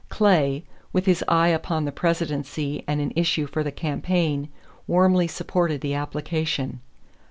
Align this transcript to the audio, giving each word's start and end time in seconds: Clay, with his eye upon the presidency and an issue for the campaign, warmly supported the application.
Clay, 0.09 0.63
with 0.91 1.05
his 1.05 1.23
eye 1.27 1.49
upon 1.49 1.85
the 1.85 1.91
presidency 1.91 2.83
and 2.87 2.99
an 3.01 3.13
issue 3.15 3.45
for 3.45 3.61
the 3.63 3.71
campaign, 3.71 4.49
warmly 4.87 5.27
supported 5.27 5.81
the 5.81 5.93
application. 5.93 6.79